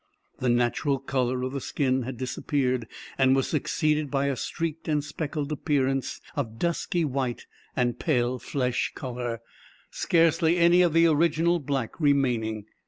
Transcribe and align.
The 0.39 0.49
natural 0.49 0.97
color 0.97 1.43
of 1.43 1.51
the 1.53 1.61
skin 1.61 2.01
had 2.01 2.17
disappeared, 2.17 2.87
and 3.19 3.35
was 3.35 3.47
succeeded 3.47 4.09
by 4.09 4.29
a 4.29 4.35
streaked 4.35 4.87
and 4.87 5.03
speckled 5.03 5.51
appearance 5.51 6.21
of 6.35 6.57
dusky 6.57 7.05
white 7.05 7.45
and 7.75 7.99
pale 7.99 8.39
flesh 8.39 8.93
color, 8.95 9.41
scarcely 9.91 10.57
any 10.57 10.81
of 10.81 10.93
the 10.93 11.05
original, 11.05 11.59
black 11.59 11.99
remaining. 11.99 12.65